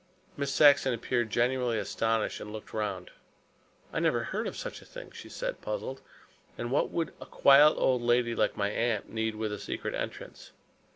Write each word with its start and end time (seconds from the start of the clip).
Miss 0.35 0.51
Saxon 0.51 0.95
appeared 0.95 1.29
genuinely 1.29 1.77
astonished 1.77 2.39
and 2.39 2.51
looked 2.51 2.73
round. 2.73 3.11
"I 3.93 3.99
never 3.99 4.23
heard 4.23 4.47
of 4.47 4.57
such 4.57 4.81
a 4.81 4.85
thing," 4.85 5.11
she 5.11 5.29
said, 5.29 5.61
puzzled. 5.61 6.01
"And 6.57 6.71
what 6.71 6.89
would 6.89 7.13
a 7.21 7.27
quiet 7.27 7.73
old 7.75 8.01
lady 8.01 8.33
like 8.33 8.57
my 8.57 8.71
aunt 8.71 9.11
need 9.13 9.35
with 9.35 9.53
a 9.53 9.59
secret 9.59 9.93
entrance?" 9.93 10.53